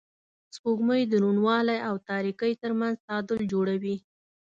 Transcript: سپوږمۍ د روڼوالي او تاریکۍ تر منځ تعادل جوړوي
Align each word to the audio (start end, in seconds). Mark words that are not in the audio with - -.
سپوږمۍ 0.55 1.01
د 1.07 1.13
روڼوالي 1.23 1.77
او 1.87 1.95
تاریکۍ 2.09 2.53
تر 2.61 2.71
منځ 2.79 2.95
تعادل 3.05 3.39
جوړوي 3.51 3.95